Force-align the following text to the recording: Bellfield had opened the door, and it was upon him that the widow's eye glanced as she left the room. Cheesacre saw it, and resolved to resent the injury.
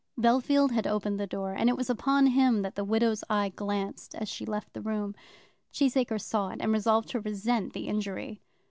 Bellfield 0.19 0.71
had 0.71 0.87
opened 0.87 1.19
the 1.19 1.27
door, 1.27 1.53
and 1.53 1.69
it 1.69 1.77
was 1.77 1.87
upon 1.87 2.25
him 2.25 2.63
that 2.63 2.73
the 2.73 2.83
widow's 2.83 3.23
eye 3.29 3.49
glanced 3.49 4.15
as 4.15 4.27
she 4.29 4.47
left 4.47 4.73
the 4.73 4.81
room. 4.81 5.13
Cheesacre 5.71 6.19
saw 6.19 6.49
it, 6.49 6.57
and 6.59 6.71
resolved 6.71 7.09
to 7.09 7.19
resent 7.19 7.73
the 7.73 7.87
injury. 7.87 8.41